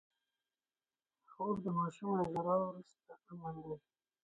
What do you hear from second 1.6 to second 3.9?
د ماشوم له ژړا وروسته امن دی